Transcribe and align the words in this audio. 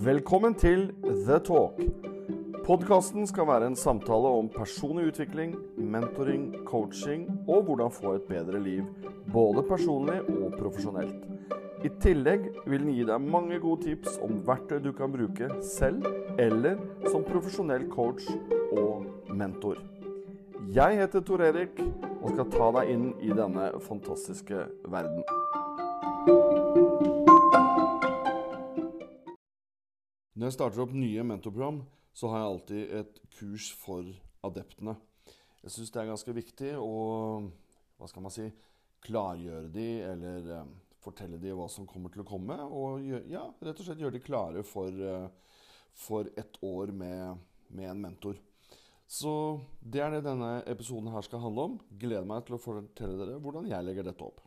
Velkommen 0.00 0.54
til 0.56 0.86
The 1.04 1.36
Talk. 1.44 1.76
Podkasten 2.64 3.26
skal 3.28 3.44
være 3.50 3.66
en 3.68 3.74
samtale 3.76 4.30
om 4.32 4.46
personlig 4.48 5.10
utvikling, 5.10 5.50
mentoring, 5.76 6.46
coaching 6.64 7.26
og 7.44 7.66
hvordan 7.66 7.92
få 7.92 8.14
et 8.16 8.24
bedre 8.24 8.62
liv, 8.64 8.86
både 9.32 9.60
personlig 9.68 10.22
og 10.22 10.56
profesjonelt. 10.56 11.26
I 11.84 11.92
tillegg 12.00 12.48
vil 12.64 12.86
den 12.86 12.94
gi 12.96 13.04
deg 13.10 13.28
mange 13.28 13.58
gode 13.60 13.90
tips 13.90 14.16
om 14.24 14.40
verktøy 14.46 14.78
du 14.86 14.88
kan 14.96 15.12
bruke 15.12 15.50
selv 15.68 16.08
eller 16.40 16.80
som 17.10 17.26
profesjonell 17.28 17.84
coach 17.92 18.24
og 18.72 19.04
mentor. 19.28 19.84
Jeg 20.72 20.96
heter 21.02 21.20
Tor 21.20 21.44
Erik 21.44 21.76
og 22.22 22.32
skal 22.32 22.48
ta 22.56 22.72
deg 22.80 22.96
inn 22.96 23.06
i 23.20 23.36
denne 23.36 23.68
fantastiske 23.84 24.64
verden. 24.88 26.88
Når 30.40 30.48
jeg 30.48 30.54
starter 30.56 30.80
opp 30.80 30.92
nye 30.96 31.20
mentorprogram, 31.28 31.82
så 32.16 32.30
har 32.32 32.38
jeg 32.40 32.50
alltid 32.50 32.92
et 32.96 33.18
kurs 33.36 33.66
for 33.76 34.06
adeptene. 34.48 34.94
Jeg 35.60 35.74
syns 35.74 35.92
det 35.92 36.00
er 36.00 36.08
ganske 36.08 36.32
viktig 36.32 36.70
å 36.80 36.94
hva 38.00 38.08
skal 38.08 38.24
man 38.24 38.32
si, 38.32 38.46
klargjøre 39.04 39.68
de, 39.74 39.84
eller 40.00 40.48
eh, 40.56 40.70
fortelle 41.04 41.36
de 41.42 41.52
hva 41.52 41.66
som 41.68 41.84
kommer 41.84 42.08
til 42.14 42.22
å 42.24 42.28
komme. 42.30 42.56
Og 42.72 43.04
ja, 43.28 43.44
rett 43.60 43.84
og 43.84 43.84
slett 43.84 44.00
gjøre 44.00 44.16
de 44.16 44.24
klare 44.24 44.64
for, 44.64 44.88
eh, 44.88 45.28
for 46.06 46.32
et 46.40 46.56
år 46.64 46.96
med, 47.02 47.44
med, 47.68 47.90
en 47.90 48.00
mentor. 48.08 48.40
Så 49.04 49.34
det 49.84 50.00
er 50.00 50.16
det 50.16 50.24
denne 50.24 50.62
episoden 50.72 51.12
her 51.12 51.28
skal 51.28 51.44
handle 51.44 51.68
om. 51.68 51.80
Gleder 52.00 52.24
meg 52.32 52.48
til 52.48 52.56
å 52.56 52.64
fortelle 52.64 53.20
dere 53.20 53.36
hvordan 53.44 53.68
jeg 53.68 53.90
legger 53.90 54.08
dette 54.08 54.24
opp. 54.24 54.40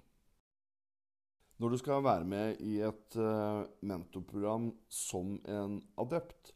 Når 1.64 1.72
du 1.72 1.80
skal 1.80 2.02
være 2.04 2.26
med 2.28 2.58
i 2.68 2.74
et 2.84 3.16
uh, 3.16 3.64
mentorprogram 3.88 4.66
som 4.92 5.38
en 5.48 5.78
adept, 6.02 6.50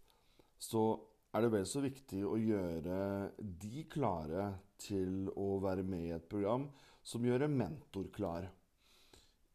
så 0.60 0.82
er 1.32 1.46
det 1.46 1.52
vel 1.54 1.68
så 1.70 1.80
viktig 1.80 2.26
å 2.28 2.34
gjøre 2.36 2.98
de 3.40 3.86
klare 3.88 4.50
til 4.84 5.30
å 5.32 5.62
være 5.64 5.86
med 5.88 6.10
i 6.10 6.12
et 6.18 6.26
program 6.28 6.66
som 7.08 7.24
gjør 7.24 7.46
en 7.46 7.56
mentor 7.56 8.10
klar. 8.12 8.50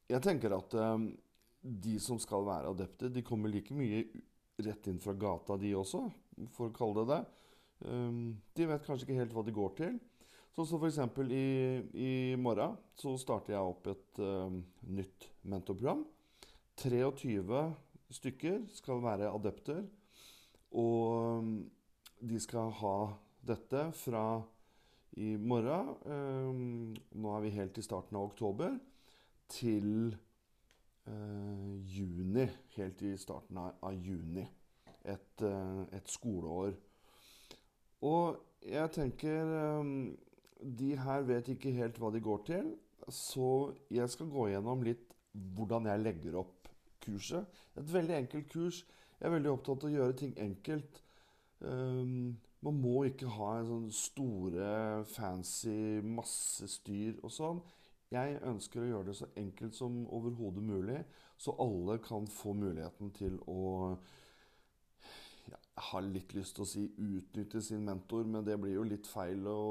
Jeg 0.08 0.24
tenker 0.24 0.56
at 0.56 0.78
um, 0.78 1.04
de 1.60 1.98
som 2.00 2.16
skal 2.22 2.48
være 2.48 2.72
adepter, 2.72 3.12
de 3.12 3.24
kommer 3.26 3.52
like 3.52 3.76
mye 3.76 4.06
rett 4.64 4.88
inn 4.88 5.02
fra 5.04 5.12
gata, 5.12 5.58
de 5.60 5.74
også, 5.76 6.00
for 6.56 6.70
å 6.70 6.76
kalle 6.78 7.02
det 7.02 7.10
det. 7.12 7.20
Um, 7.92 8.24
de 8.56 8.70
vet 8.72 8.88
kanskje 8.88 9.04
ikke 9.04 9.20
helt 9.20 9.36
hva 9.36 9.44
de 9.44 9.56
går 9.60 9.76
til. 9.84 10.00
Sånn 10.56 10.72
som 10.72 10.80
f.eks. 10.80 11.02
I, 11.28 11.44
i 11.92 12.10
morgen 12.40 12.80
så 12.96 13.18
starter 13.20 13.58
jeg 13.58 13.76
opp 13.76 13.92
et 13.92 14.24
uh, 14.24 14.48
nytt 14.96 15.28
mentorprogram. 15.48 16.04
23 16.76 17.74
stykker 18.12 18.62
skal 18.72 19.02
være 19.02 19.30
adepter. 19.32 19.82
Og 20.72 21.38
um, 21.38 21.70
de 22.20 22.40
skal 22.40 22.70
ha 22.80 22.96
dette 23.46 23.88
fra 23.98 24.26
i 25.20 25.34
morgen 25.36 25.90
um, 26.08 26.94
Nå 27.20 27.32
er 27.36 27.42
vi 27.44 27.50
helt 27.58 27.78
i 27.78 27.84
starten 27.84 28.16
av 28.16 28.30
oktober. 28.30 28.78
Til 29.52 30.14
uh, 31.08 31.74
juni. 31.84 32.46
Helt 32.76 33.02
i 33.04 33.16
starten 33.20 33.60
av, 33.60 33.92
juni. 33.92 34.46
Et, 35.04 35.44
uh, 35.44 35.84
et, 35.92 36.08
skoleår. 36.08 36.76
Og 38.06 38.38
jeg 38.62 38.90
tenker 38.94 39.56
um, 39.80 40.12
de 40.62 40.94
her 40.96 41.24
vet 41.26 41.48
ikke 41.52 41.74
helt 41.74 41.98
hva 41.98 42.12
de 42.14 42.20
går 42.22 42.44
til, 42.46 42.68
så 43.10 43.72
jeg 43.90 44.10
skal 44.10 44.28
gå 44.30 44.46
gjennom 44.52 44.84
litt 44.86 45.11
hvordan 45.32 45.88
jeg 45.90 46.02
legger 46.02 46.38
opp 46.42 46.68
kurset. 47.02 47.62
Et 47.76 47.92
veldig 47.92 48.16
enkelt 48.16 48.48
kurs. 48.52 48.82
Jeg 49.18 49.28
er 49.28 49.34
veldig 49.36 49.52
opptatt 49.52 49.84
av 49.84 49.90
å 49.90 49.94
gjøre 49.96 50.18
ting 50.18 50.32
enkelt. 50.40 51.02
Um, 51.62 52.34
man 52.62 52.78
må 52.78 53.02
ikke 53.08 53.30
ha 53.36 53.52
en 53.58 53.68
sånn 53.68 53.88
store, 53.94 54.72
fancy, 55.10 56.00
masse 56.06 56.68
styr 56.70 57.18
og 57.22 57.34
sånn. 57.34 57.62
Jeg 58.12 58.40
ønsker 58.46 58.82
å 58.82 58.88
gjøre 58.90 59.08
det 59.08 59.16
så 59.18 59.28
enkelt 59.40 59.74
som 59.74 60.02
overhodet 60.12 60.62
mulig, 60.62 60.98
så 61.40 61.54
alle 61.62 61.96
kan 62.04 62.26
få 62.28 62.52
muligheten 62.54 63.14
til 63.16 63.38
å 63.50 63.96
jeg 65.72 65.86
har 65.88 66.04
litt 66.04 66.34
lyst 66.36 66.54
til 66.56 66.62
å 66.62 66.68
si 66.68 66.82
utnytte 67.00 67.62
sin 67.64 67.82
mentor, 67.86 68.26
men 68.28 68.44
det 68.44 68.58
blir 68.60 68.76
jo 68.76 68.84
litt 68.86 69.08
feil 69.08 69.46
å, 69.48 69.62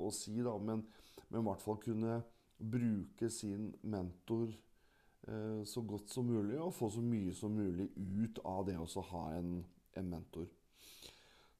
å 0.00 0.08
si, 0.14 0.38
da. 0.42 0.56
Men, 0.56 0.80
men, 1.28 1.42
i 1.42 1.46
hvert 1.46 1.62
fall 1.62 1.76
kunne 1.84 2.16
bruke 2.58 3.28
sin 3.30 3.68
mentor 3.82 4.48
så 5.66 5.82
godt 5.86 6.10
som 6.10 6.26
mulig, 6.26 6.56
og 6.58 6.74
få 6.74 6.88
så 6.90 7.02
mye 7.04 7.34
som 7.36 7.54
mulig 7.54 7.88
ut 7.96 8.40
av 8.44 8.64
det 8.66 8.76
å 8.80 9.04
ha 9.12 9.24
en, 9.36 9.60
en, 9.96 10.08
mentor. 10.10 10.48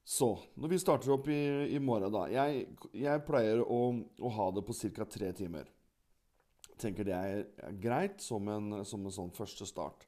Så 0.03 0.33
når 0.59 0.73
vi 0.73 0.79
starter 0.81 1.13
opp 1.13 1.29
i, 1.31 1.41
i 1.75 1.79
morgen, 1.79 2.11
da 2.11 2.25
Jeg, 2.31 2.65
jeg 2.97 3.23
pleier 3.27 3.61
å, 3.61 3.81
å, 4.19 4.31
ha 4.35 4.47
det 4.51 4.65
på 4.67 4.75
ca. 4.75 5.05
tre 5.05 5.31
timer. 5.37 5.69
Tenker 6.81 7.05
det 7.05 7.15
er 7.15 7.75
greit 7.79 8.23
som 8.23 8.47
en, 8.49 8.81
som 8.83 9.05
en 9.05 9.13
sånn 9.13 9.35
første 9.35 9.67
start. 9.69 10.07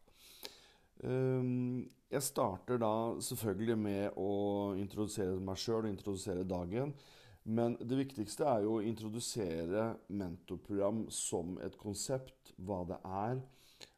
Um, 1.04 1.86
jeg 2.14 2.26
starter 2.26 2.78
da 2.82 2.94
selvfølgelig 3.22 3.78
med 3.80 4.18
å 4.22 4.74
introdusere 4.78 5.40
meg 5.42 5.58
sjøl 5.62 5.84
og 5.84 5.92
introdusere 5.92 6.46
dagen. 6.46 6.94
Men 7.44 7.76
det 7.80 7.98
viktigste 8.00 8.46
er 8.48 8.64
jo 8.64 8.78
å 8.78 8.84
introdusere 8.86 9.90
mentorprogram 10.16 11.06
som 11.12 11.58
et 11.64 11.76
konsept. 11.80 12.54
Hva 12.56 12.84
det 12.88 13.00
er, 13.04 13.42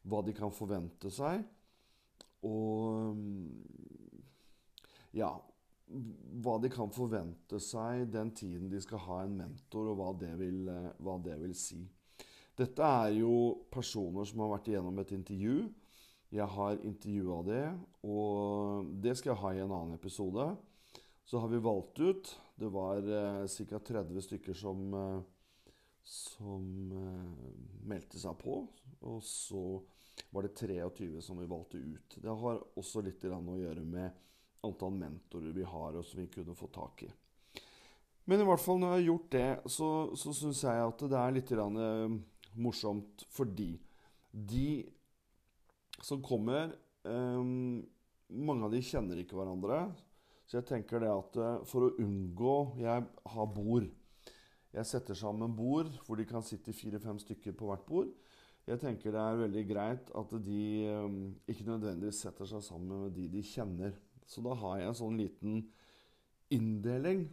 hva 0.02 0.22
de 0.26 0.34
kan 0.34 0.54
forvente 0.54 1.12
seg. 1.14 1.44
Og 2.46 3.20
ja 5.16 5.30
Hva 5.86 6.56
de 6.60 6.68
kan 6.70 6.90
forvente 6.90 7.60
seg 7.62 8.08
den 8.10 8.32
tiden 8.34 8.66
de 8.70 8.80
skal 8.82 9.04
ha 9.06 9.20
en 9.22 9.36
mentor, 9.38 9.92
og 9.92 10.00
hva 10.00 10.10
det 10.18 10.32
vil, 10.40 10.66
hva 10.98 11.14
det 11.22 11.36
vil 11.38 11.54
si. 11.54 11.78
Dette 12.58 12.82
er 12.82 13.14
jo 13.20 13.66
personer 13.70 14.26
som 14.26 14.42
har 14.42 14.56
vært 14.56 14.72
igjennom 14.72 14.98
et 14.98 15.14
intervju 15.14 15.68
jeg 16.34 16.46
har 16.56 16.80
intervjua 16.82 17.42
det, 17.46 17.66
og 18.02 18.88
det 19.02 19.14
skal 19.16 19.32
jeg 19.32 19.40
ha 19.42 19.52
i 19.54 19.60
en 19.62 19.72
annen 19.72 19.94
episode. 19.94 20.48
Så 21.26 21.38
har 21.42 21.50
vi 21.50 21.62
valgt 21.62 22.00
ut 22.02 22.32
Det 22.56 22.68
var 22.68 22.96
eh, 22.96 23.46
ca. 23.46 23.78
30 23.78 24.22
stykker 24.22 24.54
som, 24.54 24.94
eh, 24.94 25.20
som 26.02 26.92
eh, 26.92 27.50
meldte 27.84 28.18
seg 28.18 28.38
på. 28.40 28.62
Og 29.00 29.18
så 29.22 29.64
var 30.32 30.46
det 30.46 30.54
23 30.56 31.20
som 31.22 31.36
vi 31.36 31.48
valgte 31.50 31.76
ut. 31.76 32.16
Det 32.22 32.36
har 32.40 32.62
også 32.80 33.02
litt 33.04 33.26
å 33.28 33.58
gjøre 33.60 33.84
med 33.84 34.22
antall 34.64 34.96
mentorer 34.96 35.52
vi 35.52 35.66
har, 35.68 35.98
og 36.00 36.04
som 36.04 36.22
vi 36.22 36.30
kunne 36.32 36.56
få 36.56 36.70
tak 36.72 37.04
i. 37.04 37.10
Men 38.24 38.40
i 38.40 38.46
hvert 38.48 38.62
fall 38.64 38.80
når 38.80 38.94
jeg 38.94 38.96
har 38.96 39.06
gjort 39.10 39.28
det, 39.36 39.50
så, 39.70 39.90
så 40.16 40.32
syns 40.34 40.64
jeg 40.64 40.86
at 40.88 41.04
det 41.12 41.20
er 41.20 41.36
litt 41.36 41.52
morsomt 42.56 43.22
fordi 43.30 43.76
de 44.32 44.70
som 46.02 46.24
kommer 46.24 46.72
Mange 47.06 48.66
av 48.66 48.72
de 48.74 48.80
kjenner 48.82 49.20
ikke 49.22 49.36
hverandre. 49.38 49.84
Så 50.46 50.60
jeg 50.60 50.68
tenker 50.68 51.02
det 51.02 51.10
at 51.10 51.38
uh, 51.42 51.62
for 51.66 51.88
å 51.88 51.94
unngå 52.02 52.56
Jeg 52.78 53.06
har 53.34 53.48
bord. 53.50 53.88
Jeg 54.76 54.86
setter 54.86 55.16
sammen 55.18 55.54
bord 55.56 55.90
hvor 56.06 56.18
de 56.18 56.26
kan 56.28 56.44
sitte 56.44 56.74
fire-fem 56.76 57.18
stykker 57.22 57.56
på 57.56 57.70
hvert 57.70 57.86
bord. 57.88 58.12
Jeg 58.66 58.80
tenker 58.82 59.14
det 59.14 59.22
er 59.22 59.40
veldig 59.40 59.64
greit 59.68 60.08
at 60.18 60.32
de 60.42 60.62
um, 60.90 61.18
ikke 61.46 61.68
nødvendigvis 61.68 62.24
setter 62.26 62.48
seg 62.50 62.64
sammen 62.66 63.06
med 63.06 63.14
de 63.14 63.28
de 63.30 63.42
kjenner. 63.46 63.94
Så 64.26 64.42
da 64.42 64.56
har 64.58 64.80
jeg 64.80 64.90
en 64.90 64.98
sånn 64.98 65.18
liten 65.20 65.60
inndeling 66.50 67.28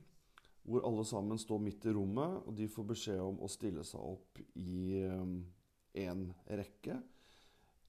hvor 0.63 0.85
alle 0.87 1.03
sammen 1.05 1.39
står 1.41 1.59
midt 1.59 1.87
i 1.89 1.93
rommet, 1.95 2.37
og 2.47 2.53
de 2.55 2.69
får 2.71 2.85
beskjed 2.93 3.19
om 3.19 3.41
å 3.43 3.49
stille 3.51 3.83
seg 3.83 3.99
opp 3.99 4.39
i 4.55 5.01
én 5.03 6.21
um, 6.21 6.29
rekke 6.47 7.01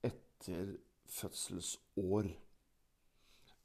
etter 0.03 0.73
fødselsår. 1.07 2.33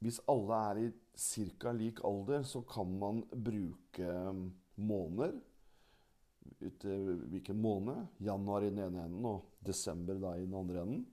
Hvis 0.01 0.19
alle 0.31 0.57
er 0.71 0.81
i 0.81 0.89
ca. 1.21 1.71
lik 1.77 2.01
alder, 2.03 2.43
så 2.43 2.63
kan 2.65 2.97
man 2.99 3.21
bruke 3.29 4.09
måneder. 4.09 4.51
måneder. 4.81 5.41
Hvilken 7.29 7.61
måned? 7.61 8.07
Januar 8.19 8.61
i 8.61 8.69
den 8.69 8.79
ene 8.79 9.05
enden 9.05 9.25
og 9.25 9.45
desember 9.65 10.17
da 10.19 10.35
i 10.37 10.45
den 10.45 10.55
andre 10.57 10.81
enden. 10.81 11.05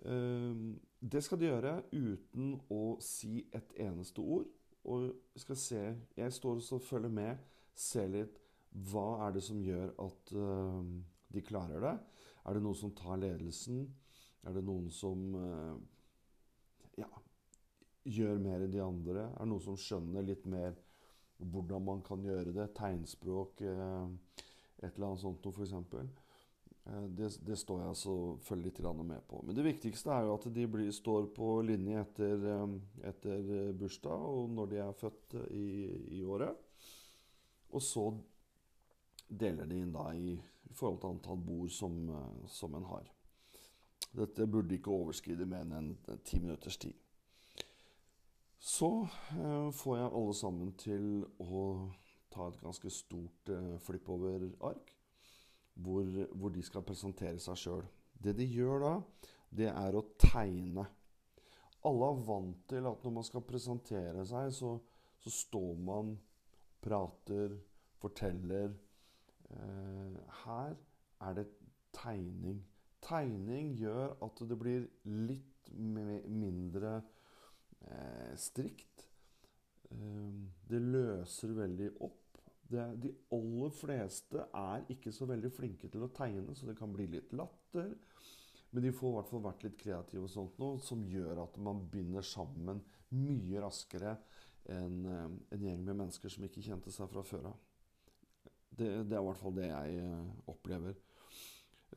Um, 0.00 0.80
det 1.00 1.22
skal 1.24 1.40
de 1.40 1.48
gjøre 1.48 1.74
uten 1.92 2.54
å 2.72 2.96
si 3.04 3.44
et 3.52 3.74
eneste 3.80 4.22
ord. 4.22 4.46
Og 4.84 5.10
skal 5.36 5.56
se 5.60 5.80
Jeg 6.16 6.32
står 6.32 6.62
og 6.72 6.82
følger 6.82 7.12
med, 7.12 7.36
ser 7.74 8.08
litt 8.08 8.38
Hva 8.70 9.26
er 9.26 9.34
det 9.34 9.42
som 9.44 9.60
gjør 9.60 9.90
at 10.00 10.32
uh, 10.32 10.80
de 11.28 11.42
klarer 11.42 11.82
det? 11.84 11.96
Er 12.46 12.56
det 12.56 12.62
noen 12.64 12.78
som 12.78 12.94
tar 12.96 13.20
ledelsen? 13.20 13.82
Er 14.46 14.56
det 14.56 14.62
noen 14.64 14.86
som 14.90 15.34
eh, 15.36 15.74
gjør 18.04 18.38
mer 18.40 18.64
enn 18.64 18.72
de 18.72 18.80
andre? 18.82 19.26
Er 19.36 19.48
noen 19.48 19.64
som 19.64 19.78
skjønner 19.78 20.24
litt 20.24 20.46
mer 20.48 20.76
hvordan 21.40 21.84
man 21.84 22.02
kan 22.04 22.24
gjøre 22.24 22.52
det? 22.54 22.72
Tegnspråk, 22.76 23.60
eh, 23.60 24.08
et 24.82 24.92
eller 24.94 25.10
annet 25.10 25.22
sånt 25.22 25.44
noe, 25.44 25.54
f.eks. 25.54 25.74
Eh, 26.86 27.06
det, 27.16 27.30
det, 27.46 27.58
står 27.60 27.84
jeg 27.84 28.00
selvfølgelig 28.02 28.72
litt 28.72 29.04
med 29.04 29.26
på. 29.28 29.42
Men 29.44 29.56
det 29.56 29.66
viktigste 29.66 30.12
er 30.14 30.26
jo 30.26 30.34
at 30.36 30.48
de 30.54 30.66
blir, 30.66 30.90
står 30.92 31.30
på 31.36 31.52
linje 31.66 32.00
etter, 32.00 32.48
eh, 32.54 32.66
etter, 33.12 33.72
bursdag 33.78 34.26
og 34.32 34.50
når 34.56 34.72
de 34.72 34.82
er 34.84 34.98
født 35.04 35.38
i, 35.50 35.68
i, 36.20 36.24
året. 36.24 36.66
Og 37.70 37.82
så 37.84 38.10
deler 39.28 39.68
de 39.68 39.78
inn 39.78 39.92
da 39.94 40.10
i, 40.16 40.34
i 40.34 40.74
forhold 40.74 41.00
til 41.00 41.12
antall 41.14 41.38
bord 41.38 41.70
som, 41.70 42.00
som 42.50 42.74
en 42.74 42.88
har. 42.88 43.06
Dette 44.10 44.46
burde 44.50 44.74
ikke 44.74 44.90
overskride 44.90 45.46
mer 45.46 45.68
enn 45.78 45.92
ti 46.26 46.40
minutters 46.42 46.80
tid. 46.82 46.96
Så 48.60 49.08
eh, 49.40 49.70
får 49.72 49.96
jeg 49.96 50.12
alle 50.12 50.36
sammen 50.36 50.72
til 50.76 51.04
å 51.40 51.64
ta 52.30 52.50
et 52.50 52.60
ganske 52.60 52.90
stort 52.92 53.48
eh, 53.48 53.76
flippover-ark 53.80 54.90
hvor, 55.80 56.08
hvor, 56.36 56.52
de 56.52 56.62
skal 56.66 56.84
presentere 56.84 57.40
seg 57.40 57.56
sjøl. 57.56 57.86
Det 58.12 58.34
de 58.36 58.44
gjør 58.44 58.82
da, 58.84 58.94
det 59.48 59.70
er 59.72 59.96
å 59.96 60.04
tegne. 60.20 60.84
Alle 61.88 62.10
er 62.12 62.20
vant 62.26 62.66
til 62.68 62.88
at 62.90 63.06
når 63.06 63.14
man 63.16 63.24
skal 63.24 63.46
presentere 63.48 64.26
seg, 64.28 64.52
så, 64.52 64.74
så 65.24 65.32
står 65.32 65.80
man, 65.80 66.12
prater, 66.84 67.56
forteller. 68.00 68.74
Eh, 69.56 70.20
her 70.44 70.76
er 71.24 71.40
det 71.40 71.46
tegning. 71.96 72.60
Tegning 73.00 73.72
gjør 73.80 74.18
at 74.20 74.44
det 74.44 74.60
blir 74.60 74.84
litt 75.08 75.72
mindre 75.72 76.98
eh, 77.86 78.34
strikt. 78.38 79.06
Eh, 79.90 80.32
det 80.70 80.80
løser 80.82 81.54
veldig 81.56 81.92
opp. 82.06 82.16
Det, 82.70 82.84
de 83.02 83.10
aller 83.34 83.72
fleste 83.74 84.44
er 84.54 84.84
ikke 84.94 85.10
så 85.14 85.26
veldig 85.26 85.50
flinke 85.50 85.90
til 85.90 86.06
å 86.06 86.12
tegne, 86.14 86.54
så 86.54 86.68
det 86.68 86.76
kan 86.78 86.92
bli 86.94 87.08
litt 87.10 87.32
latter. 87.34 87.90
Men 88.70 88.84
de 88.84 88.92
får 88.94 89.10
i 89.10 89.16
hvert 89.16 89.30
fall 89.32 89.42
vært 89.42 89.64
litt 89.66 89.80
kreative, 89.80 90.26
og 90.26 90.30
sånt 90.30 90.60
noe, 90.62 90.78
som 90.82 91.02
gjør 91.02 91.42
at 91.42 91.56
man 91.62 91.82
binder 91.90 92.22
sammen 92.26 92.82
mye 93.18 93.62
raskere 93.64 94.14
enn 94.70 95.02
eh, 95.08 95.26
en 95.56 95.66
gjeng 95.66 95.82
med 95.82 95.96
mennesker 95.96 96.30
som 96.30 96.46
ikke 96.46 96.62
kjente 96.62 96.92
seg 96.94 97.10
fra 97.10 97.24
før 97.26 97.50
av. 97.50 97.58
Det, 98.70 98.86
det, 98.86 99.16
er 99.16 99.18
i 99.18 99.26
hvert 99.26 99.40
fall 99.40 99.56
det 99.56 99.66
jeg 99.66 100.04
eh, 100.04 100.28
opplever. 100.52 101.00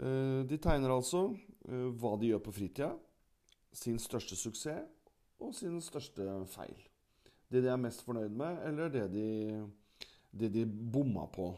Eh, 0.02 0.42
de 0.50 0.58
tegner 0.58 0.96
altså 0.96 1.28
hva 1.64 2.18
de 2.20 2.34
gjør 2.34 2.42
på 2.44 2.56
fritida, 2.58 2.90
sin 3.74 4.02
største 4.02 4.36
suksess 4.36 4.90
og 5.44 5.54
sin 5.56 5.80
største 5.84 6.26
feil. 6.52 6.80
Det 7.52 7.62
de 7.62 7.70
er 7.70 7.82
mest 7.82 8.02
fornøyd 8.06 8.34
med, 8.34 8.62
eller 8.68 8.92
det 8.94 9.08
de 9.14 9.28
det 10.34 10.50
de 10.50 10.66
bomma 10.66 11.28
på. 11.30 11.52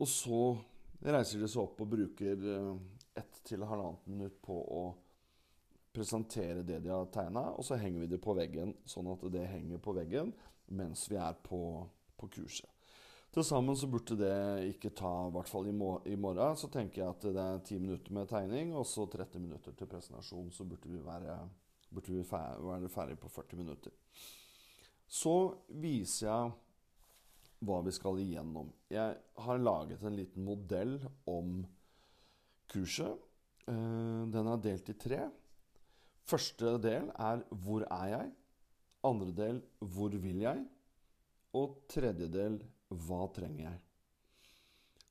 Og 0.00 0.08
så 0.08 0.40
reiser 1.04 1.42
de 1.42 1.48
seg 1.50 1.60
opp 1.66 1.82
og 1.84 1.92
bruker 1.92 2.46
eh, 2.54 2.72
ett 3.20 3.42
til 3.44 3.64
halvannet 3.68 4.08
minutt 4.08 4.38
på 4.40 4.56
å 4.56 4.82
presentere 5.92 6.62
det 6.64 6.78
de 6.84 6.92
har 6.92 7.10
tegna, 7.12 7.50
og 7.58 7.66
så 7.66 7.76
henger 7.80 8.04
vi 8.04 8.12
det 8.12 8.20
på 8.22 8.34
veggen, 8.38 8.72
sånn 8.88 9.10
at 9.10 9.24
det 9.34 9.48
henger 9.50 9.82
på 9.82 9.94
veggen 9.96 10.30
mens 10.78 11.08
vi 11.10 11.18
er 11.18 11.34
på, 11.44 11.60
på 12.16 12.28
kurset. 12.30 12.70
Til 13.30 13.44
sammen 13.46 13.76
så 13.78 13.86
burde 13.90 14.16
det 14.18 14.70
ikke 14.72 14.90
ta, 14.96 15.10
i 15.28 15.32
hvert 15.34 15.50
fall 15.50 15.68
i, 15.70 15.74
morgen, 15.74 16.56
så 16.58 16.70
tenker 16.70 17.02
jeg 17.02 17.10
at 17.10 17.26
det 17.26 17.42
er 17.42 17.60
10 17.62 17.82
minutter 17.82 18.14
med 18.14 18.30
tegning, 18.30 18.72
og 18.74 18.86
så 18.90 19.04
30 19.06 19.44
minutter 19.44 19.74
til 19.78 19.90
presentasjon. 19.90 20.48
Så 20.50 20.66
burde 20.66 20.90
vi 20.90 20.98
være, 21.04 21.36
burde 21.90 22.14
vi 22.14 22.24
være 22.24 22.90
ferdig 22.92 23.18
på 23.20 23.28
40 23.28 23.58
minutter. 23.58 23.92
Så 25.10 25.34
viser 25.82 26.28
jeg 26.28 26.52
hva 27.66 27.80
vi 27.84 27.92
skal 27.92 28.20
igjennom. 28.22 28.70
Jeg 28.88 29.18
har 29.44 29.60
laget 29.60 30.02
en 30.06 30.16
liten 30.16 30.46
modell 30.46 30.96
om 31.28 31.60
kurset. 32.70 33.18
Eh, 33.66 34.22
den 34.32 34.50
er 34.52 34.62
delt 34.64 34.88
i 34.88 34.96
tre. 34.96 35.24
Første 36.30 36.78
del 36.78 37.10
er 37.10 37.42
'Hvor 37.50 37.82
er 37.90 38.06
jeg?' 38.08 38.32
Andre 39.04 39.32
del 39.32 39.62
'Hvor 39.80 40.16
vil 40.16 40.40
jeg?' 40.40 40.66
Og 41.54 41.82
tredje 41.88 42.28
del 42.28 42.62
'Hva 42.90 43.26
trenger 43.34 43.70
jeg?' 43.70 43.80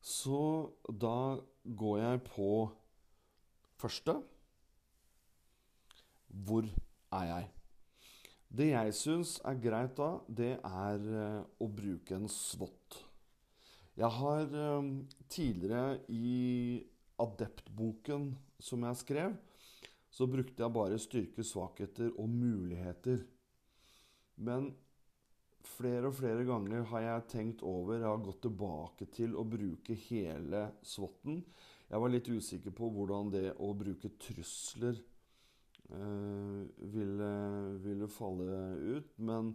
Så 0.02 0.72
da 0.88 1.40
går 1.76 1.98
jeg 1.98 2.24
på 2.24 2.72
første. 3.78 4.22
Hvor 6.30 6.66
er 7.12 7.26
jeg? 7.26 7.48
Det 8.50 8.72
jeg 8.72 8.94
syns 8.98 9.36
er 9.46 9.62
greit 9.62 9.96
da, 9.98 10.10
det 10.26 10.56
er 10.58 11.04
uh, 11.06 11.42
å 11.62 11.68
bruke 11.70 12.16
en 12.18 12.30
SWOT. 12.30 12.98
Jeg 14.00 14.10
har 14.16 14.54
uh, 14.54 14.88
tidligere 15.30 16.00
i 16.10 16.80
Adept-boken 17.20 18.32
som 18.62 18.86
jeg 18.88 19.02
skrev, 19.04 19.36
så 20.10 20.26
brukte 20.30 20.64
jeg 20.64 20.74
bare 20.74 21.02
styrke, 21.02 21.46
svakheter 21.46 22.10
og 22.18 22.30
muligheter. 22.32 23.22
Men 24.42 24.72
flere 25.76 26.10
og 26.10 26.18
flere 26.18 26.48
ganger 26.48 26.88
har 26.90 27.06
jeg 27.06 27.28
tenkt 27.36 27.62
over, 27.62 28.00
jeg 28.00 28.10
har 28.10 28.26
gått 28.26 28.42
tilbake 28.48 29.10
til 29.14 29.38
å 29.38 29.46
bruke 29.46 29.98
hele 30.08 30.66
SWOT-en. 30.82 31.44
Jeg 31.90 32.02
var 32.02 32.14
litt 32.14 32.34
usikker 32.34 32.74
på 32.74 32.90
hvordan 32.94 33.30
det 33.34 33.48
å 33.62 33.74
bruke 33.78 34.14
trusler 34.22 34.98
Eh, 34.98 35.19
ville, 35.90 37.30
ville, 37.82 38.08
falle 38.08 38.58
ut. 38.78 39.16
Men, 39.18 39.54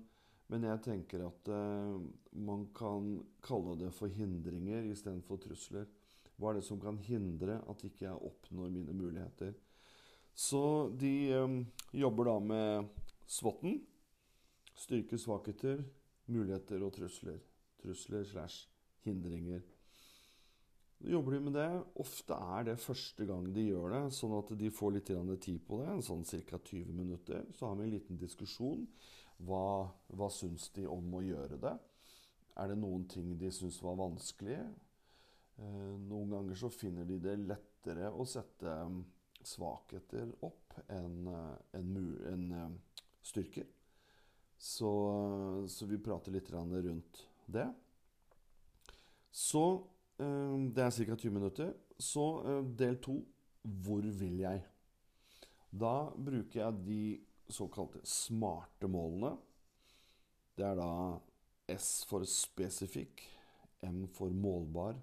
men, 0.51 0.67
jeg 0.67 0.83
tenker 0.83 1.27
at 1.29 1.51
uh, 1.53 2.01
man 2.35 2.67
kan 2.77 3.13
kalle 3.45 3.77
det 3.79 3.93
for 3.95 4.11
hindringer 4.11 4.89
istedenfor 4.91 5.39
trusler. 5.45 5.87
Hva 6.35 6.51
er 6.51 6.59
det 6.59 6.67
som 6.67 6.81
kan 6.83 6.99
hindre 6.99 7.61
at 7.71 7.85
ikke 7.87 8.09
jeg 8.09 8.29
oppnår 8.31 8.73
mine 8.75 8.97
muligheter? 8.97 9.55
Så 10.35 10.91
de 10.99 11.15
um, 11.39 11.61
jobber 11.95 12.27
da 12.33 12.39
med 12.43 12.89
SWOT-en. 13.31 13.79
Styrke, 14.75 15.19
svakheter, 15.23 15.85
muligheter 16.27 16.83
og 16.83 16.97
trusler. 16.97 17.39
Trusler 17.79 18.27
slash 18.27 18.67
hindringer. 19.07 19.63
Jobber 21.07 21.33
de 21.33 21.41
med 21.41 21.53
det. 21.53 21.69
Ofte 22.01 22.37
er 22.57 22.65
det 22.71 22.81
første 22.81 23.27
gang 23.29 23.45
de 23.53 23.67
gjør 23.67 23.93
det, 23.93 24.03
sånn 24.17 24.33
at 24.39 24.53
de 24.57 24.71
får 24.73 24.95
litt 24.95 25.11
tid 25.45 25.61
på 25.67 25.83
det. 25.83 25.99
Sånn 26.07 26.25
ca. 26.25 26.59
20 26.59 26.95
minutter. 26.97 27.45
Så 27.53 27.69
har 27.69 27.77
vi 27.77 27.85
en 27.85 27.93
liten 27.93 28.21
diskusjon. 28.21 28.87
Hva, 29.45 29.91
hva 30.17 30.31
syns 30.33 30.71
de 30.73 30.87
om 30.89 31.13
å 31.19 31.21
gjøre 31.25 31.61
det? 31.61 31.75
Er 32.57 32.71
det 32.71 32.79
noen 32.81 33.05
ting 33.11 33.35
de 33.37 33.51
syns 33.53 33.83
var 33.85 33.99
vanskelig? 34.01 34.57
Eh, 35.61 35.93
noen 36.09 36.33
ganger 36.33 36.57
så 36.57 36.73
finner 36.73 37.05
de 37.05 37.21
det 37.21 37.37
lettere 37.43 38.09
å 38.09 38.25
sette 38.25 38.73
mm, 38.89 39.01
svakheter 39.45 40.33
opp 40.47 40.79
enn 40.89 41.29
en, 41.29 41.97
eh, 42.01 42.29
en, 42.33 42.51
eh, 42.63 43.01
styrker. 43.21 43.69
Så, 44.57 44.91
så, 45.69 45.85
vi 45.91 46.01
prater 46.01 46.33
litt 46.33 46.49
rundt 46.55 47.27
det. 47.53 47.67
Så 49.35 49.67
Eh, 49.75 49.94
det 50.19 50.83
er 50.85 50.91
ca. 50.91 51.17
20 51.17 51.31
minutter. 51.31 51.73
Så 51.99 52.25
eh, 52.47 52.63
del 52.79 52.99
to 53.03 53.19
hvor 53.63 54.05
vil 54.05 54.39
jeg? 54.43 54.61
Da 55.73 56.11
bruker 56.15 56.61
jeg 56.61 56.83
de 56.87 57.05
såkalte 57.51 58.01
smarte 58.07 58.89
målene. 58.89 59.35
Det 60.55 60.67
er 60.67 60.77
da 60.79 60.91
S 61.75 62.05
for 62.07 62.27
spesifikk, 62.29 63.23
M 63.83 64.05
for 64.13 64.31
målbar, 64.31 64.99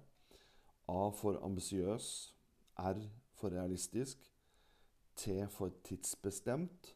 A 0.88 1.10
for 1.14 1.40
ambisiøs, 1.44 2.06
R 2.78 3.02
for 3.36 3.52
realistisk, 3.52 4.22
T 5.16 5.42
for 5.50 5.74
tidsbestemt 5.84 6.94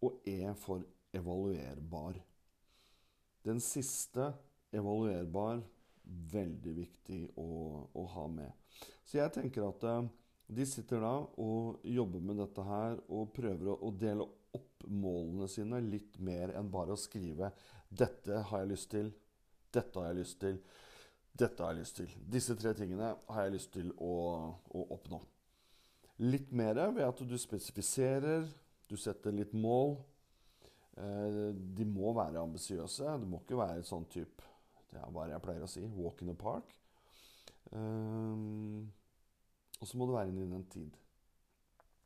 og 0.00 0.22
E 0.26 0.54
for 0.56 0.86
evaluerbar. 1.12 2.16
Den 3.44 3.60
siste, 3.60 4.32
evaluerbar, 4.72 5.60
veldig 6.32 6.74
viktig 6.76 7.20
å, 7.40 7.46
å, 7.92 8.04
ha 8.14 8.26
med. 8.30 8.52
Så 9.04 9.18
jeg 9.18 9.32
tenker 9.34 9.66
at 9.66 9.86
uh, 9.88 10.04
de 10.52 10.66
sitter 10.68 11.02
da 11.02 11.14
og 11.40 11.82
jobber 11.86 12.22
med 12.24 12.40
dette 12.42 12.64
her 12.66 13.00
og 13.08 13.32
prøver 13.36 13.72
å, 13.72 13.78
å, 13.88 13.90
dele 13.96 14.26
opp 14.52 14.86
målene 14.90 15.48
sine 15.48 15.80
litt 15.84 16.18
mer 16.20 16.54
enn 16.58 16.70
bare 16.70 16.96
å 16.96 17.00
skrive 17.00 17.52
'Dette 17.92 18.40
har 18.48 18.62
jeg 18.62 18.70
lyst 18.72 18.90
til', 18.92 19.12
'Dette 19.72 20.00
har 20.00 20.08
jeg 20.10 20.18
lyst 20.20 20.38
til', 20.40 20.62
'Dette 21.36 21.62
har 21.62 21.72
jeg 21.72 21.80
lyst 21.80 22.00
til'. 22.00 22.14
Disse 22.36 22.56
tre 22.56 22.72
tingene 22.76 23.14
har 23.28 23.44
jeg 23.44 23.54
lyst 23.56 23.72
til 23.72 23.92
å, 23.96 24.14
å 24.68 24.86
oppnå. 24.96 25.20
Litt 26.24 26.52
mer 26.52 26.80
ved 26.92 27.04
at 27.04 27.20
du 27.24 27.36
spesifiserer, 27.40 28.48
du 28.88 28.96
setter 29.00 29.32
litt 29.32 29.52
mål. 29.56 29.96
Eh, 30.96 31.52
de 31.56 31.86
må 31.88 32.12
være 32.16 32.42
ambisiøse. 32.42 33.16
Det 33.20 33.28
må 33.28 33.40
ikke 33.40 33.60
være 33.60 33.84
sånn 33.86 34.04
type 34.12 34.51
det 34.92 35.00
er 35.00 35.12
hva 35.12 35.28
jeg 35.30 35.44
pleier 35.44 35.64
å 35.64 35.70
si. 35.70 35.82
Walk 35.96 36.22
in 36.22 36.30
the 36.30 36.36
park. 36.38 36.74
Um, 37.72 38.90
og 39.80 39.88
så 39.88 39.98
må 39.98 40.06
du 40.06 40.14
være 40.14 40.30
inne 40.30 40.44
innen 40.44 40.60
en 40.60 40.68
tid. 40.72 40.98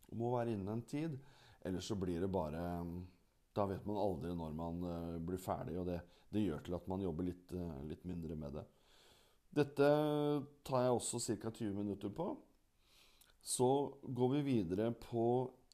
Du 0.07 0.15
må 0.21 0.31
være 0.37 0.55
innen 0.55 0.71
en 0.71 0.85
tid, 0.87 1.17
ellers 1.67 1.89
så 1.91 1.97
blir 1.99 2.23
det 2.23 2.31
bare 2.31 2.61
Da 3.57 3.65
vet 3.67 3.87
man 3.89 3.99
aldri 3.99 4.31
når 4.37 4.53
man 4.55 4.83
uh, 4.85 5.19
blir 5.19 5.41
ferdig, 5.43 5.79
og 5.81 5.89
det, 5.89 6.01
det, 6.31 6.45
gjør 6.45 6.63
til 6.65 6.77
at 6.77 6.89
man 6.93 7.03
jobber 7.03 7.27
litt, 7.27 7.53
uh, 7.57 7.83
litt 7.89 8.05
mindre 8.05 8.37
med 8.39 8.59
det. 8.61 8.65
Dette 9.57 9.89
tar 10.69 10.85
jeg 10.85 10.97
også 10.99 11.21
ca. 11.41 11.51
20 11.51 11.73
minutter 11.75 12.13
på. 12.13 12.35
Så 13.41 13.69
går 14.03 14.33
vi 14.35 14.43
videre 14.51 14.91
på 14.93 15.25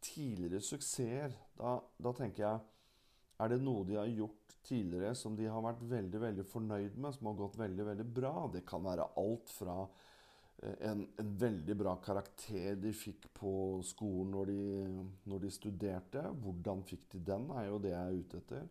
tidligere 0.02 0.60
suksesser. 0.62 1.34
Da, 1.58 1.78
da, 1.98 2.12
tenker 2.14 2.44
jeg 2.44 2.60
Er 3.42 3.50
det 3.50 3.62
noe 3.62 3.82
de 3.88 3.98
har 3.98 4.10
gjort 4.10 4.54
tidligere 4.62 5.14
som 5.18 5.34
de 5.34 5.48
har 5.50 5.62
vært 5.64 5.82
veldig 5.90 6.20
veldig 6.22 6.44
fornøyd 6.46 6.98
med, 7.00 7.14
som 7.16 7.28
har 7.30 7.38
gått 7.40 7.58
veldig 7.58 7.86
veldig 7.90 8.08
bra? 8.18 8.34
Det 8.52 8.62
kan 8.68 8.84
være 8.84 9.08
alt 9.18 9.50
fra 9.50 9.78
eh, 9.82 10.76
en, 10.90 11.02
en 11.18 11.32
veldig 11.40 11.76
bra 11.80 11.96
karakter 12.04 12.78
de 12.78 12.92
fikk 12.94 13.30
på 13.40 13.54
skolen 13.86 14.30
når 14.36 14.52
de, 14.52 14.60
når 15.32 15.46
de, 15.46 15.54
studerte. 15.56 16.26
Hvordan 16.44 16.84
fikk 16.86 17.08
de 17.16 17.24
den, 17.32 17.48
er 17.58 17.66
jo 17.70 17.80
det 17.82 17.94
jeg 17.94 18.02
er 18.02 18.20
ute 18.20 18.42
etter. 18.44 18.68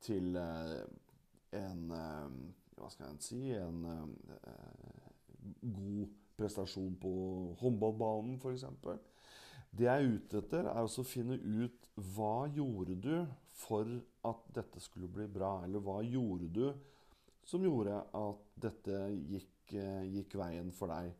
Til 0.00 0.40
eh, 0.40 0.80
en 1.60 1.94
eh, 1.94 2.40
Hva 2.80 2.88
skal 2.88 3.10
jeg 3.10 3.24
si 3.26 3.40
En 3.52 3.82
god 5.60 6.12
prestasjon 6.40 6.94
på 7.00 7.12
håndballbanen, 7.60 8.38
f.eks. 8.40 8.64
Det 9.70 9.86
jeg 9.86 9.92
er 9.92 10.16
ute 10.16 10.40
etter, 10.40 10.66
er 10.66 10.88
å 10.88 11.04
finne 11.06 11.36
ut 11.36 11.86
hva 12.14 12.48
gjorde 12.50 12.96
du 12.96 13.14
for 13.60 13.88
at 14.28 14.46
dette 14.56 14.80
skulle 14.82 15.10
bli 15.12 15.26
bra? 15.30 15.60
Eller 15.64 15.82
hva 15.84 16.00
gjorde 16.04 16.48
du 16.54 16.64
som 17.46 17.64
gjorde 17.64 17.96
at 18.16 18.46
dette 18.62 19.02
gikk, 19.30 19.74
eh, 19.74 20.06
gikk 20.16 20.38
veien 20.40 20.72
for 20.74 20.92
deg? 20.92 21.12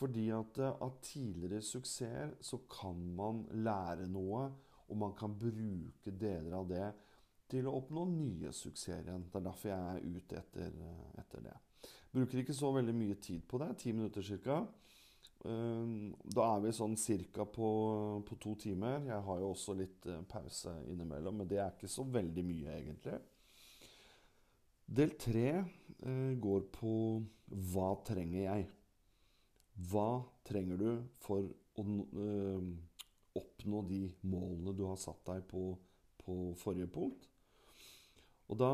Fordi 0.00 0.26
at 0.32 0.58
eh, 0.62 0.82
av 0.86 0.98
tidligere 1.04 1.62
suksesser 1.64 2.34
så 2.40 2.62
kan 2.70 3.00
man 3.16 3.44
lære 3.64 4.08
noe, 4.10 4.46
og 4.90 4.98
man 4.98 5.14
kan 5.18 5.36
bruke 5.38 6.14
deler 6.18 6.56
av 6.56 6.68
det 6.70 6.86
til 7.50 7.66
å 7.66 7.74
oppnå 7.78 8.06
nye 8.10 8.52
suksesser 8.54 9.04
igjen. 9.04 9.26
Det 9.30 9.38
er 9.38 9.46
derfor 9.46 9.70
jeg 9.70 9.90
er 9.90 10.16
ute 10.16 10.38
etter, 10.40 10.78
eh, 10.86 11.10
etter 11.22 11.44
det. 11.50 11.56
Bruker 12.10 12.42
ikke 12.42 12.56
så 12.56 12.72
veldig 12.74 12.94
mye 12.96 13.18
tid 13.22 13.44
på 13.46 13.60
det. 13.62 13.70
Ti 13.82 13.92
minutter 13.94 14.24
ca. 14.44 14.62
Ehm, 15.48 16.12
da 16.20 16.46
er 16.54 16.64
vi 16.66 16.72
sånn 16.76 16.96
cirka 17.00 17.46
på, 17.48 17.68
på, 18.28 18.36
to 18.42 18.54
timer. 18.60 19.06
Jeg 19.08 19.24
har 19.24 19.40
jo 19.40 19.52
også 19.54 19.76
litt 19.78 20.08
eh, 20.10 20.20
pause 20.28 20.74
innimellom, 20.90 21.40
men 21.40 21.48
det 21.48 21.62
er 21.62 21.72
ikke 21.72 21.88
så 21.90 22.04
veldig 22.04 22.44
mye, 22.44 22.76
egentlig. 22.76 23.16
Del 25.00 25.14
tre 25.20 25.46
eh, 25.54 26.32
går 26.42 26.68
på 26.74 26.92
hva 27.72 27.94
trenger 28.06 28.44
jeg? 28.44 28.68
Hva 29.90 30.10
trenger 30.44 30.80
du 30.80 30.90
for 31.22 31.46
å 31.80 31.86
eh, 31.86 32.70
oppnå 33.40 33.84
de 33.88 34.02
målene 34.28 34.76
du 34.76 34.84
har 34.90 35.00
satt 35.00 35.22
deg 35.30 35.46
på, 35.48 35.72
på 36.20 36.40
forrige 36.60 36.90
punkt? 36.92 37.30
Og 38.50 38.58
da 38.58 38.72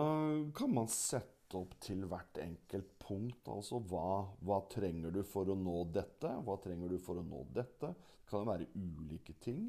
kan 0.57 0.73
man 0.73 0.89
sette 0.91 1.36
opp 1.55 1.75
til 1.85 2.03
hvert 2.11 2.39
enkelt 2.43 2.93
punkt. 3.03 3.49
Altså 3.53 3.79
hva, 3.87 4.27
hva, 4.43 4.61
trenger 4.73 5.15
du 5.15 5.23
for 5.27 5.49
å 5.53 5.57
nå 5.59 5.85
dette? 5.95 6.33
Hva 6.47 6.59
trenger 6.63 6.91
du 6.91 6.99
for 7.03 7.21
å 7.21 7.27
nå 7.27 7.45
dette? 7.55 7.93
Det 7.93 8.31
kan 8.33 8.49
være 8.49 8.69
ulike 8.75 9.37
ting. 9.43 9.69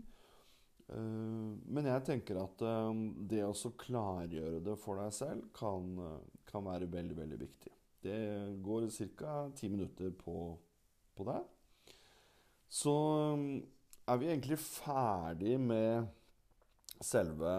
Uh, 0.88 1.54
men 1.68 1.90
jeg 1.92 2.06
tenker 2.08 2.40
at 2.42 2.64
uh, 2.64 2.92
det 3.30 3.44
å 3.44 3.74
klargjøre 3.84 4.62
det 4.64 4.78
for 4.80 5.02
deg 5.04 5.14
selv 5.16 5.50
kan, 5.56 5.94
kan 6.48 6.66
være 6.66 6.90
veldig, 6.92 7.18
veldig 7.22 7.40
viktig. 7.44 7.74
Det 8.08 8.20
går 8.64 8.88
ca. 9.20 9.40
ti 9.58 9.70
minutter 9.70 10.14
på, 10.16 10.38
på 11.14 11.28
det. 11.28 11.42
Så 12.72 12.94
um, 13.36 13.50
er 14.08 14.22
vi 14.22 14.32
egentlig 14.32 14.60
ferdig 14.64 15.58
med 15.60 16.08
selve 17.04 17.52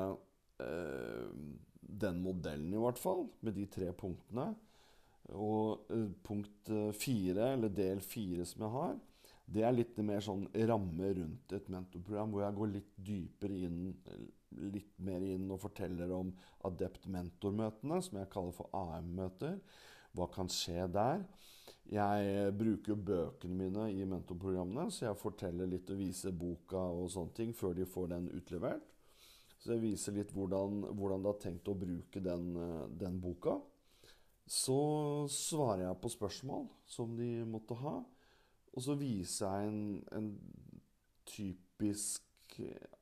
den 1.80 2.22
modellen, 2.22 2.72
i 2.74 2.80
hvert 2.82 3.00
fall, 3.00 3.26
med 3.44 3.56
de 3.58 3.66
tre 3.70 3.92
punktene. 3.96 4.50
Og 5.36 5.90
uh, 5.92 6.08
punkt 6.24 6.72
uh, 6.72 6.90
fire, 6.96 7.52
eller 7.54 7.72
del 7.74 8.00
fire 8.04 8.46
som 8.48 8.64
jeg 8.64 8.74
har, 8.74 8.96
det 9.48 9.64
er 9.64 9.72
litt 9.72 9.96
mer 10.04 10.20
sånn 10.24 10.44
ramme 10.68 11.12
rundt 11.16 11.52
et 11.56 11.68
mentorprogram, 11.72 12.32
hvor 12.32 12.44
jeg 12.44 12.56
går 12.58 12.72
litt 12.74 12.90
dypere 13.00 13.60
inn, 13.64 13.78
litt 14.74 14.98
mer 15.04 15.24
inn 15.24 15.46
og 15.54 15.62
forteller 15.62 16.12
om 16.12 16.34
adept-mentor-møtene, 16.68 18.00
som 18.04 18.20
jeg 18.20 18.30
kaller 18.32 18.56
for 18.56 18.68
AM-møter. 18.76 19.56
Hva 20.16 20.28
kan 20.34 20.52
skje 20.52 20.84
der? 20.92 21.24
Jeg 21.88 22.52
bruker 22.60 23.00
bøkene 23.00 23.56
mine 23.56 23.86
i 23.94 24.04
mentorprogrammene, 24.04 24.90
så 24.92 25.06
jeg 25.06 25.20
forteller 25.22 25.70
litt 25.70 25.88
og 25.94 26.02
viser 26.02 26.36
boka 26.36 26.82
og 26.92 27.08
sånne 27.14 27.36
ting 27.38 27.56
før 27.56 27.78
de 27.78 27.88
får 27.88 28.12
den 28.12 28.28
utlevert. 28.36 28.84
Så 29.58 29.74
jeg 29.74 29.82
viser 29.82 30.14
litt 30.14 30.30
hvordan, 30.34 30.84
hvordan 30.94 31.24
de 31.24 31.32
har 31.32 31.40
tenkt 31.42 31.70
å 31.70 31.76
bruke 31.78 32.22
den, 32.22 32.52
eh, 32.62 32.84
den, 33.00 33.18
boka. 33.20 33.56
Så 34.48 34.78
svarer 35.32 35.88
jeg 35.88 36.00
på 36.00 36.12
spørsmål 36.14 36.68
som 36.88 37.16
de 37.18 37.42
måtte 37.44 37.76
ha. 37.82 37.98
Og 38.72 38.84
så 38.84 38.94
viser 38.96 39.50
jeg 39.50 39.72
en, 39.72 39.80
en 40.14 40.28
typisk 41.28 42.60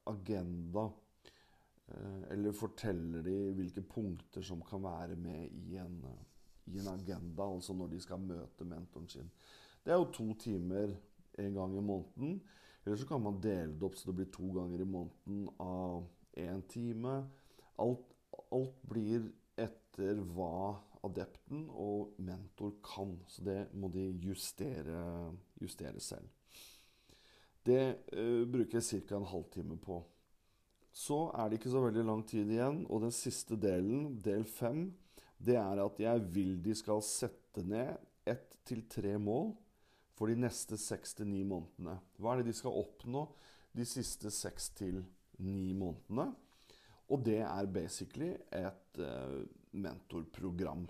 agenda. 0.09 0.89
Eh, 1.87 2.23
eller 2.35 2.57
forteller 2.57 3.23
de 3.27 3.37
hvilke 3.61 3.85
punkter 3.85 4.43
som 4.43 4.65
kan 4.65 4.83
være 4.83 5.21
med 5.21 5.53
i 5.69 5.77
en, 5.83 6.01
i 6.73 6.81
en 6.81 6.93
agenda. 6.97 7.45
Altså 7.45 7.77
når 7.77 7.93
de 7.93 8.03
skal 8.03 8.25
møte 8.25 8.65
mentoren 8.65 9.13
sin. 9.13 9.31
Det 9.85 9.93
er 9.93 10.01
jo 10.01 10.11
to 10.11 10.33
timer 10.41 10.97
en 11.39 11.55
gang 11.55 11.77
i 11.77 11.85
måneden. 11.85 12.41
Eller 12.87 12.97
så 12.97 13.07
kan 13.07 13.23
man 13.23 13.41
dele 13.43 13.75
det 13.77 13.87
opp 13.87 13.97
så 13.99 14.09
det 14.11 14.23
blir 14.23 14.33
to 14.35 14.49
ganger 14.55 14.83
i 14.83 14.89
måneden 14.89 15.49
av 15.63 16.07
én 16.37 16.62
time. 16.69 17.19
Alt, 17.83 18.12
alt, 18.52 18.76
blir 18.88 19.28
etter 19.57 20.21
hva 20.37 20.76
adepten 21.07 21.66
og 21.71 22.16
mentor 22.23 22.76
kan. 22.85 23.16
Så 23.28 23.45
det 23.47 23.61
må 23.76 23.90
de 23.93 24.09
justere, 24.23 25.33
justere 25.61 26.02
selv. 26.02 26.28
Det 27.66 27.83
uh, 28.14 28.45
bruker 28.47 28.78
jeg 28.78 29.07
ca. 29.09 29.16
en 29.16 29.31
halvtime 29.31 29.78
på. 29.83 30.00
Så 30.97 31.26
er 31.37 31.49
det 31.49 31.59
ikke 31.59 31.75
så 31.75 31.83
veldig 31.85 32.05
lang 32.09 32.23
tid 32.25 32.49
igjen, 32.49 32.85
og 32.88 33.02
den 33.05 33.12
siste 33.12 33.59
delen, 33.61 34.14
del 34.25 34.47
fem, 34.49 34.87
det 35.37 35.59
er 35.61 35.83
at 35.83 35.99
jeg 36.00 36.23
vil 36.33 36.55
de 36.64 36.73
skal 36.76 37.02
sette 37.05 37.61
ned 37.66 37.99
ett 38.25 38.55
til 38.64 38.87
tre 38.88 39.19
mål 39.21 39.50
for 40.16 40.33
de 40.33 40.38
neste 40.40 40.78
seks 40.81 41.12
til 41.19 41.28
ni 41.28 41.43
månedene. 41.45 41.99
Hva 42.16 42.33
er 42.33 42.40
det 42.40 42.49
de 42.49 42.57
skal 42.57 42.78
oppnå 42.81 43.26
de 43.76 43.85
siste 43.85 44.33
seks 44.33 44.71
til 44.78 45.02
ni 45.45 45.73
månedene. 45.76 46.31
Og 47.12 47.23
det 47.26 47.38
er 47.47 47.71
basically 47.71 48.33
et 48.55 49.00
uh, 49.00 49.43
mentorprogram. 49.73 50.87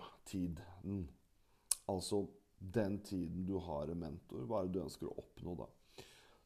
Altså 1.87 2.23
den 2.59 3.01
tiden 3.05 3.45
du 3.47 3.59
har 3.61 3.91
en 3.93 4.01
mentor. 4.01 4.47
Hva 4.47 4.63
er 4.63 4.69
det 4.69 4.79
du 4.79 4.85
ønsker 4.87 5.11
å 5.11 5.19
oppnå 5.21 5.57
da? 5.61 5.69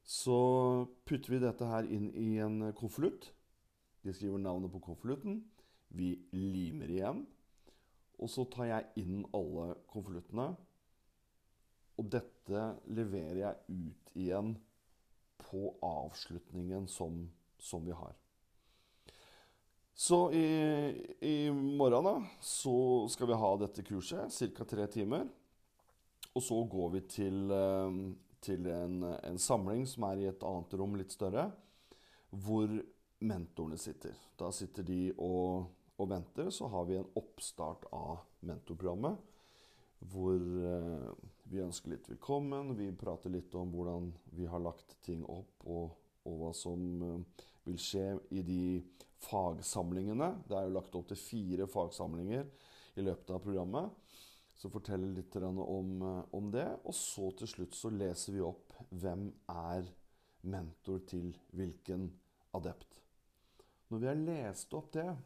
Så 0.03 0.39
putter 1.07 1.37
vi 1.37 1.43
dette 1.43 1.69
her 1.71 1.87
inn 1.87 2.09
i 2.19 2.33
en 2.43 2.73
konvolutt. 2.77 3.31
De 4.03 4.15
skriver 4.17 4.43
navnet 4.43 4.73
på 4.73 4.83
konvolutten. 4.83 5.43
Vi 5.95 6.15
limer 6.35 6.91
igjen. 6.91 7.23
Og 8.21 8.29
så 8.29 8.45
tar 8.53 8.69
jeg 8.69 9.05
inn 9.05 9.23
alle 9.37 9.75
konvoluttene. 9.91 10.51
Og 12.01 12.09
dette 12.11 12.65
leverer 12.91 13.43
jeg 13.45 13.79
ut 13.87 14.13
igjen 14.19 14.55
på 15.41 15.69
avslutningen 15.85 16.89
som 16.91 17.23
som 17.61 17.85
vi 17.85 17.95
har. 17.97 18.17
Så 20.01 20.33
i, 20.33 20.47
i 21.21 21.51
morgen 21.51 22.05
da, 22.05 22.15
så 22.41 23.05
skal 23.13 23.29
vi 23.29 23.37
ha 23.37 23.51
dette 23.61 23.83
kurset, 23.85 24.33
ca. 24.57 24.65
tre 24.65 24.87
timer. 24.89 25.27
Og 26.33 26.43
så 26.43 26.57
går 26.73 26.89
vi 26.95 27.03
til, 27.11 27.51
eh, 27.53 27.99
til 28.41 28.69
en, 28.73 29.03
en, 29.05 29.39
samling 29.39 29.85
som 29.89 30.07
er 30.09 30.23
i 30.23 30.31
et 30.31 30.47
annet 30.47 30.77
rom, 30.81 30.97
litt 30.97 31.13
større, 31.13 31.51
hvor 32.31 32.73
mentorene 33.21 33.77
sitter. 33.77 34.17
Da 34.41 34.49
sitter 34.55 34.87
de 34.89 35.11
og, 35.19 35.69
og 36.01 36.11
venter. 36.15 36.49
Så 36.55 36.71
har 36.73 36.89
vi 36.89 36.97
en 36.97 37.13
oppstart 37.21 37.85
av 37.93 38.23
mentorprogrammet. 38.47 39.21
Hvor 40.01 40.41
eh, 40.41 41.09
vi 41.51 41.61
ønsker 41.61 41.93
litt 41.93 42.09
velkommen. 42.09 42.73
Vi 42.79 42.89
prater 42.97 43.37
litt 43.37 43.55
om 43.59 43.75
hvordan 43.75 44.13
vi 44.33 44.49
har 44.49 44.65
lagt 44.65 44.97
ting 45.05 45.27
opp, 45.29 45.61
og, 45.67 45.99
og 46.25 46.41
hva 46.41 46.55
som 46.57 46.87
eh, 47.05 47.49
vil 47.67 47.79
skje 47.81 48.07
i 48.35 48.43
de 48.47 48.63
fagsamlingene. 49.21 50.33
Det 50.49 50.57
er 50.57 50.67
jo 50.67 50.77
lagt 50.77 50.97
opp 50.97 51.09
til 51.11 51.21
fire 51.21 51.69
fagsamlinger 51.71 52.47
i 52.99 53.05
løpet 53.05 53.35
av 53.35 53.43
programmet. 53.45 53.91
Så 54.57 54.69
forteller 54.73 55.13
litt 55.17 55.37
om, 55.37 56.03
eh, 56.03 56.25
om 56.37 56.51
det. 56.51 56.69
Og 56.85 56.95
så 56.95 57.31
til 57.37 57.49
slutt 57.49 57.75
så 57.75 57.91
leser 57.91 58.33
vi 58.33 58.41
opp 58.45 58.75
hvem 58.91 59.33
er 59.49 59.89
mentor 60.43 61.01
til 61.07 61.37
hvilken 61.53 62.11
adept. 62.55 63.01
Når 63.91 63.99
vi 63.99 64.07
har 64.07 64.15
lest 64.15 64.75
opp 64.75 64.93
det 64.93 65.17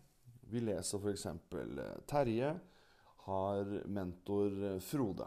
Vi 0.44 0.60
leser 0.60 0.98
f.eks. 1.00 1.24
Eh, 1.26 2.00
Terje 2.06 2.50
har 3.24 3.64
mentor 3.88 4.64
eh, 4.64 4.78
Frode. 4.78 5.24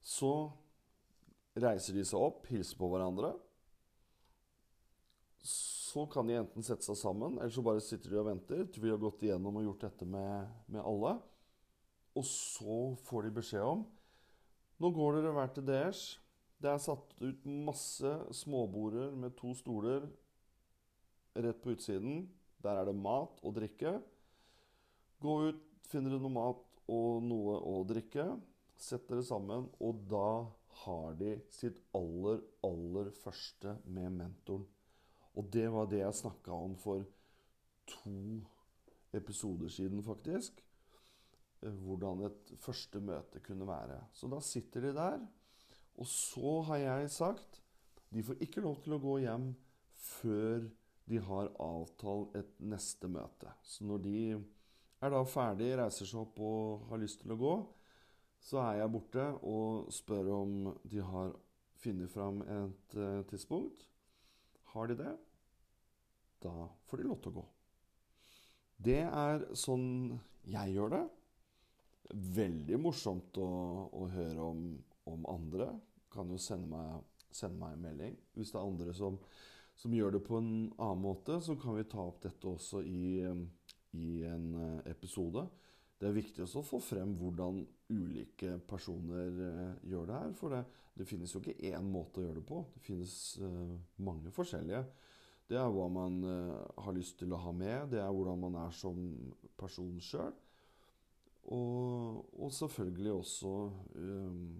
Så 0.00 0.52
reiser 1.58 1.94
de 1.94 2.04
seg 2.06 2.22
opp, 2.22 2.46
hilser 2.46 2.78
på 2.78 2.88
hverandre 2.92 3.32
så 5.46 6.04
kan 6.10 6.28
de 6.28 6.36
enten 6.38 6.64
sette 6.66 6.84
seg 6.84 6.98
sammen, 6.98 7.38
eller 7.38 7.52
så 7.54 7.64
bare 7.64 7.82
sitter 7.84 8.12
de 8.12 8.20
og 8.20 8.28
venter 8.28 8.64
til 8.68 8.84
vi 8.84 8.92
har 8.92 9.00
gått 9.00 9.22
igjennom 9.24 9.60
og 9.60 9.66
gjort 9.68 9.86
dette 9.86 10.08
med, 10.08 10.48
med 10.68 10.82
alle. 10.82 11.14
Og 12.18 12.26
så 12.26 12.78
får 13.06 13.28
de 13.28 13.36
beskjed 13.38 13.64
om 13.64 13.86
Nå 14.78 14.92
går 14.94 15.16
dere 15.16 15.34
hver 15.34 15.48
til 15.50 15.64
deres. 15.66 16.00
Det 16.62 16.70
er 16.70 16.82
satt 16.82 17.14
ut 17.18 17.46
masse 17.50 18.12
småborder 18.34 19.10
med 19.18 19.34
to 19.38 19.50
stoler 19.58 20.06
rett 21.34 21.58
på 21.62 21.74
utsiden. 21.74 22.28
Der 22.62 22.78
er 22.78 22.86
det 22.86 22.94
mat 22.94 23.42
og 23.42 23.56
drikke. 23.56 23.96
Gå 25.18 25.34
ut, 25.50 25.64
finner 25.90 26.14
dere 26.14 26.22
noe 26.22 26.36
mat 26.36 26.62
og 26.94 27.26
noe 27.26 27.58
å 27.58 27.82
drikke. 27.90 28.28
Sett 28.78 29.10
dere 29.10 29.26
sammen, 29.26 29.66
og 29.82 30.06
da 30.10 30.46
har 30.84 31.18
de 31.18 31.34
sitt 31.50 31.80
aller, 31.98 32.42
aller 32.62 33.10
første 33.18 33.74
med 33.90 34.14
mentoren. 34.20 34.66
Og 35.38 35.46
det 35.54 35.68
var 35.70 35.86
det 35.90 36.02
jeg 36.02 36.18
snakka 36.18 36.54
om 36.54 36.74
for 36.78 37.04
to 37.88 38.40
episoder 39.14 39.70
siden, 39.72 40.02
faktisk. 40.04 40.58
Eh, 41.62 41.74
hvordan 41.86 42.26
et 42.28 42.52
første 42.62 43.00
møte 43.00 43.42
kunne 43.44 43.66
være. 43.68 44.00
Så 44.12 44.30
da 44.30 44.40
sitter 44.44 44.88
de 44.88 44.92
der. 44.96 45.22
Og 45.98 46.06
så 46.06 46.60
har 46.68 46.82
jeg 46.82 47.10
sagt 47.10 47.62
de 48.14 48.22
får 48.24 48.40
ikke 48.40 48.62
lov 48.64 48.78
til 48.80 48.94
å 48.96 49.02
gå 49.02 49.18
hjem 49.20 49.50
før 50.00 50.62
de 51.08 51.18
har 51.24 51.50
avtalt 51.60 52.36
et 52.38 52.54
neste 52.64 53.08
møte. 53.10 53.50
Så 53.62 53.84
når 53.84 54.00
de 54.04 54.20
er 55.02 55.12
da 55.12 55.20
ferdig, 55.28 55.74
reiser 55.76 56.08
seg 56.08 56.22
opp 56.22 56.40
og 56.40 56.88
har 56.88 57.02
lyst 57.02 57.20
til 57.22 57.34
å 57.34 57.40
gå, 57.40 57.52
så 58.40 58.62
er 58.62 58.80
jeg 58.80 58.92
borte 58.94 59.26
og 59.44 59.92
spør 59.92 60.30
om 60.38 60.54
de 60.88 61.02
har 61.04 61.34
funnet 61.82 62.10
fram 62.12 62.40
et 62.42 62.96
uh, 62.96 63.20
tidspunkt. 63.28 63.84
Har 64.72 64.88
de 64.88 64.98
det, 65.00 65.14
da 66.42 66.68
får 66.88 67.00
de 67.00 67.08
lov 67.08 67.20
til 67.22 67.32
å 67.32 67.38
gå. 67.40 67.44
Det 68.78 69.02
er 69.02 69.44
sånn 69.58 69.88
jeg 70.48 70.74
gjør 70.76 70.94
det. 70.94 71.04
Veldig 72.38 72.78
morsomt 72.80 73.38
å, 73.42 73.48
å 73.92 74.08
høre 74.12 74.48
om, 74.54 74.64
om, 75.10 75.26
andre. 75.28 75.72
Kan 76.12 76.30
jo 76.32 76.38
sende 76.40 76.70
meg, 76.70 77.02
sende 77.28 77.58
meg, 77.60 77.74
en 77.74 77.84
melding. 77.84 78.18
Hvis 78.38 78.54
det 78.54 78.60
er 78.60 78.68
andre 78.70 78.94
som, 78.96 79.18
som, 79.76 79.94
gjør 79.94 80.16
det 80.16 80.22
på 80.24 80.38
en 80.38 80.52
annen 80.78 81.02
måte, 81.04 81.40
så 81.44 81.58
kan 81.60 81.76
vi 81.76 81.88
ta 81.90 82.00
opp 82.06 82.22
dette 82.24 82.48
også 82.48 82.84
i, 82.86 83.18
i 83.98 84.08
en 84.30 84.48
eh, 84.62 84.92
episode. 84.94 85.44
Det 85.98 86.06
er 86.06 86.14
viktig 86.14 86.46
å 86.46 86.62
få 86.62 86.78
frem 86.78 87.16
hvordan 87.18 87.64
ulike 87.90 88.60
personer 88.68 89.32
uh, 89.34 89.70
gjør 89.82 90.06
det 90.06 90.18
her. 90.20 90.34
For 90.38 90.54
det, 90.54 90.60
det, 90.94 91.06
finnes 91.10 91.32
jo 91.34 91.40
ikke 91.42 91.72
én 91.72 91.88
måte 91.90 92.20
å 92.20 92.26
gjøre 92.28 92.38
det 92.38 92.46
på. 92.46 92.60
Det 92.76 92.82
finnes 92.86 93.14
uh, 93.42 93.74
mange 94.06 94.30
forskjellige. 94.34 94.84
Det 95.48 95.56
er 95.56 95.70
hva 95.72 95.86
man 95.88 96.18
uh, 96.28 96.56
har 96.84 96.92
lyst 96.92 97.16
til 97.22 97.32
å 97.32 97.40
ha 97.40 97.54
med. 97.56 97.88
Det 97.94 98.02
er 98.02 98.12
hvordan 98.12 98.40
man 98.42 98.58
er 98.66 98.74
som 98.76 98.98
person 99.56 99.96
sjøl. 100.04 100.34
Og, 101.48 102.26
og, 102.36 102.50
selvfølgelig 102.52 103.14
også 103.14 103.52
um, 103.96 104.58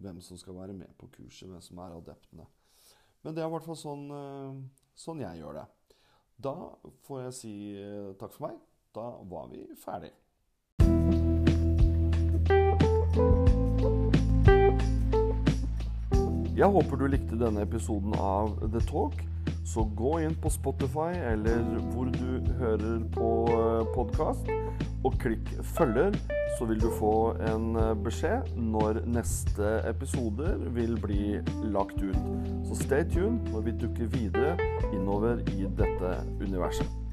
hvem 0.00 0.22
som 0.24 0.40
skal 0.40 0.56
være 0.56 0.72
med 0.72 0.94
på 0.96 1.10
kurset, 1.18 1.50
hvem 1.50 1.60
som 1.60 1.82
er 1.84 1.98
adeptene. 1.98 2.48
Men 3.20 3.36
det 3.36 3.44
er 3.44 3.50
i 3.50 3.52
hvert 3.52 3.68
fall 3.68 3.76
sånn, 3.76 4.06
uh, 4.08 4.88
sånn 4.96 5.20
jeg 5.20 5.42
gjør 5.42 5.60
det. 5.60 5.66
Da 6.48 6.56
får 7.04 7.22
jeg 7.26 7.36
si 7.36 7.54
takk 8.20 8.32
for 8.32 8.48
meg. 8.48 8.58
Da 8.96 9.06
var 9.28 9.48
vi 9.52 9.62
ferdig. 9.80 10.12
Jeg 16.56 16.72
håper 16.72 17.00
du 17.00 17.08
likte 17.12 17.40
denne 17.40 17.64
episoden 17.68 18.16
av 18.16 18.56
The 18.72 18.84
Talk. 18.88 19.20
Så 19.66 19.82
gå 19.98 20.20
inn 20.22 20.34
på 20.38 20.50
Spotify 20.50 21.10
eller 21.32 21.64
hvor 21.90 22.10
du 22.14 22.52
hører 22.60 23.00
på 23.16 23.30
eh, 23.50 23.88
podkast, 23.96 24.50
og 25.04 25.16
klikk 25.18 25.48
'følger', 25.62 26.14
så 26.58 26.64
vil 26.64 26.80
du 26.80 26.90
få 26.98 27.34
en 27.50 27.76
eh, 27.76 27.94
beskjed 28.04 28.54
når 28.56 29.02
neste 29.06 29.80
episoder 29.90 30.56
vil 30.78 30.94
bli 31.02 31.40
lagt 31.74 31.98
ut. 32.02 32.20
Så 32.68 32.78
stay 32.84 33.04
tuned 33.10 33.50
når 33.52 33.66
vi 33.66 33.74
dukker 33.82 34.06
videre 34.14 34.54
innover 34.92 35.42
i 35.58 35.66
dette 35.78 36.14
universet. 36.40 37.05